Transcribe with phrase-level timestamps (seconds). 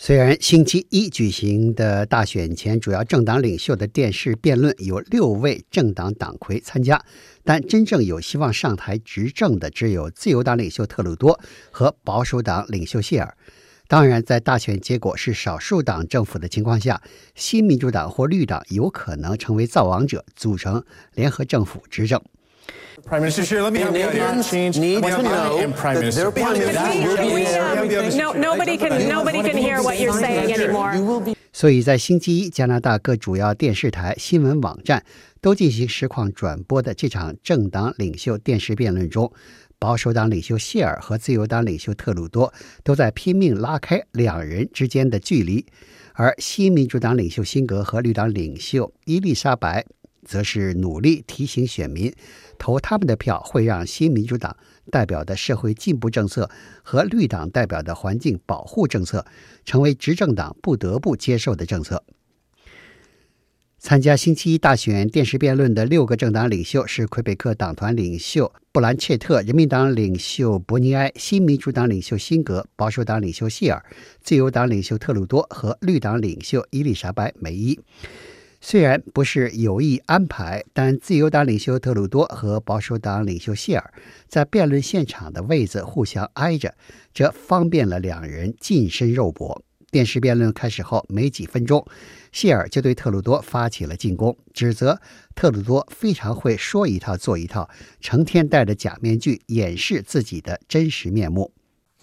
[0.00, 7.04] 虽然星期一举行的大选前主要政党领袖的电视辩论有六位政党党魁参加，
[7.42, 11.40] 但真正有希望上台执政的只有自由党领袖特鲁多
[11.72, 13.36] 和保守党领袖谢尔。
[13.88, 17.02] 当然，在大选结果是少数党政府的情况下，
[17.34, 20.84] 新民主党或绿党有可能成为造王者，组成
[21.14, 22.22] 联合政府执政。
[23.04, 24.26] Prime Minister Scheer, let me help you out here.
[24.26, 26.30] Canadians need We to have- know Prime Minister.
[26.30, 27.62] Prime Minister have- will be we there.
[27.62, 31.00] have- we have- No, nobody can nobody can hear what you're saying anymore.
[31.00, 35.02] will be 所以在星期一，加拿大各主要电视台、新闻网站
[35.40, 39.32] 都进行实况转播的这场政党领袖电视辩论中，
[39.78, 42.52] 保守党领袖谢尔和自由党领袖特鲁多
[42.84, 45.64] 都在拼命拉开两人之间的距离，
[46.12, 49.84] 而新民主党领袖辛格和绿党领袖伊丽莎白
[50.28, 52.12] 则是努力提醒选民，
[52.58, 54.54] 投他们的票会让新民主党
[54.92, 56.50] 代表的社会进步政策
[56.82, 59.24] 和绿党代表的环境保护政策
[59.64, 62.04] 成为执政党不得不接受的政策。
[63.80, 73.82] 参加星期一大选电视辩论的六个政党领袖是魁北克党团领袖布兰切特、人民党领袖伯尼埃、新民主党领袖辛格、保守党领袖谢尔、
[74.20, 77.78] 自由党领袖特鲁多和绿党领袖伊丽莎白梅伊。
[78.60, 83.92] 虽然不是有意安排，但自由党领袖特鲁多和保守党领袖谢尔
[84.26, 86.74] 在辩论现场的位子互相挨着，
[87.14, 89.62] 这方便了两人近身肉搏。
[89.90, 91.86] 电视辩论开始后没几分钟，
[92.30, 95.00] 谢尔就对特鲁多发起了进攻，指责
[95.34, 97.70] 特鲁多非常会说一套做一套，
[98.00, 101.52] 成天戴着假面具掩饰自己的真实面目。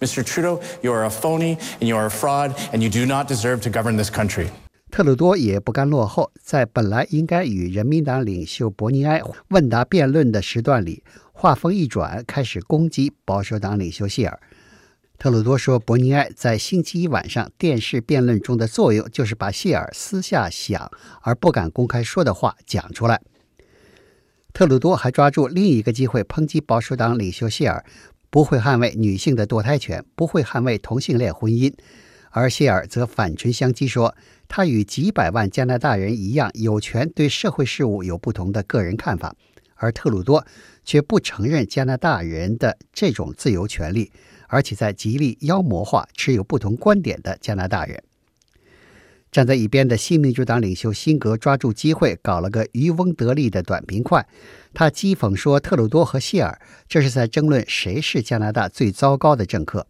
[0.00, 0.24] Mr.
[0.24, 3.60] Trudeau, you are a phony and you are a fraud and you do not deserve
[3.60, 4.48] to govern this country.
[4.96, 11.02] 特鲁多也不甘落后，在本来应该与人民党领袖伯尼埃问答辩论的时段里，
[11.34, 14.40] 话锋一转，开始攻击保守党领袖谢尔。
[15.18, 23.20] 特鲁多说，伯尼埃在星期一晚上电视辩论中的作用，就是把谢尔私下想而不敢公开说的话讲出来。
[24.54, 27.84] 特鲁多还抓住另一个机会抨击保守党领袖谢尔
[28.30, 31.70] 不会捍卫女性的堕胎权，不会捍卫同性恋婚姻，
[32.36, 34.14] 而谢尔则反唇相讥说，
[34.46, 39.34] 他与几百万加拿大人一样，有权对社会事务有不同的个人看法，
[39.76, 40.46] 而特鲁多
[40.84, 44.12] 却不承认加拿大人的这种自由权利，
[44.48, 48.02] 而且在极力妖魔化持有不同观点的加拿大人。
[49.32, 54.28] 站在一边的新民主党领袖辛格抓住机会，搞了个渔翁得利的短平快。
[54.74, 59.86] 他讥讽说，特鲁多和谢尔这是在争论谁是加拿大最糟糕的政客，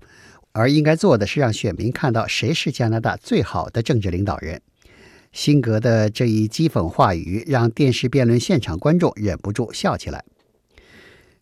[0.57, 4.63] 而应该做的是让选民看到谁是加拿大最好的政治领导人。
[5.33, 10.25] 辛格的这一讥讽话语让电视辩论现场观众忍不住笑起来。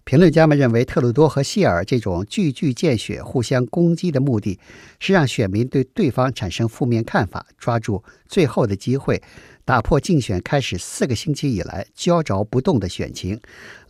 [0.02, 4.58] 评论家们认为，特鲁多和谢尔这种句句见血、互相攻击的目的，
[4.98, 9.22] 是让选民对对方产生负面看法，抓住最后的机会，
[9.64, 13.40] 打破竞选开始四个星期以来焦灼不动的选情，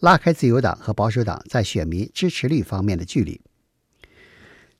[0.01, 3.41] 拉开自由党和保守党在选民支持率方面的距离。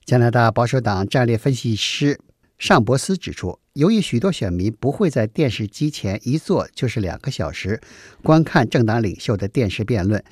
[0.05, 2.19] 加拿大保守党战略分析师
[2.59, 7.81] 尚博斯指出，由于许多选民不会在电视机前一坐就是两个小时
[8.23, 10.23] 观看政党领袖的电视辩论。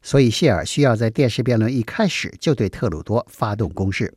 [0.00, 4.14] 所以，谢尔需要在电视辩论一开始就对特鲁多发动攻势。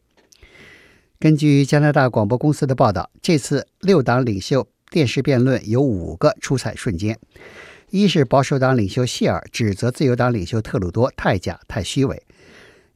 [1.20, 7.20] 根据加拿大广播公司的报道，这次六党领袖电视辩论有五个出彩瞬间：
[7.90, 12.16] 一是保守党领袖谢尔指责自由党领袖特鲁多太假、太虚伪；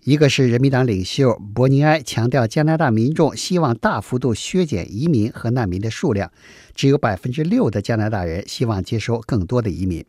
[0.06, 6.30] 一个是人民党领袖伯尼埃强调加拿大民众希望大幅度削减移民和难民的数量，
[6.76, 10.04] 只有百分之六的加拿大人希望接收更多的移民。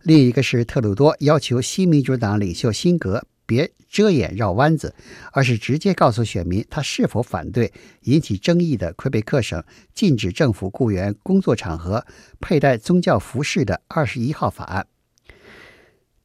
[0.00, 4.94] 另一个是特鲁多要求新民主党领袖辛格别遮掩绕弯子，
[5.32, 7.70] 而是直接告诉选民他是否反对
[8.04, 9.62] 引起争议的魁北克省
[9.92, 12.06] 禁止政府雇员工作场合
[12.40, 14.86] 佩戴宗教服饰的二十一号法案。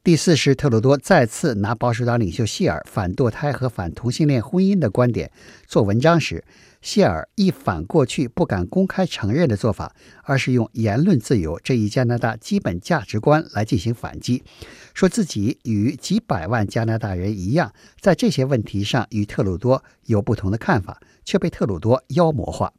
[0.07, 5.29] 第四是特鲁多再次拿保守党领袖谢尔反堕胎和反同性恋婚姻的观点
[5.65, 6.45] 做文章时，
[6.81, 9.93] 谢尔一反过去不敢公开承认的做法，
[10.23, 14.45] 而是用言论自由这一加拿大基本价值观来进行反击，
[14.93, 22.71] 说自己与几百万加拿大人一样，在这些问题上与特鲁多有不同的看法，却被特鲁多妖魔化。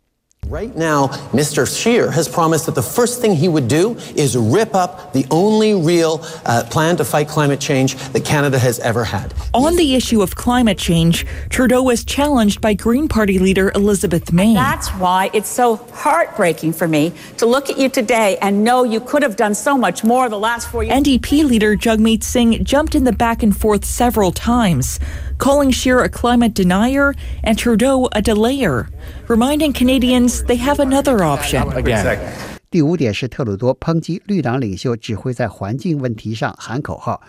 [0.48, 1.68] Right now, Mr.
[1.68, 5.74] Scheer has promised that the first thing he would do is rip up the only
[5.74, 9.34] real uh, plan to fight climate change that Canada has ever had.
[9.52, 14.54] On the issue of climate change, Trudeau was challenged by Green Party leader Elizabeth May.
[14.54, 19.00] That's why it's so heartbreaking for me to look at you today and know you
[19.00, 20.98] could have done so much more the last four years.
[20.98, 24.98] NDP leader Jagmeet Singh jumped in the back and forth several times
[25.38, 27.13] calling Scheer a climate denier
[27.44, 28.88] and Trudeau a delayer,
[29.27, 31.63] reminding Canadians they have another option.
[31.73, 32.17] Again.
[32.69, 37.21] 第五点是特鲁多抨击绿党领袖只会在环境问题上喊口号，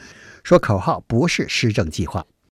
[0.43, 2.25] 说口号不是施政计划。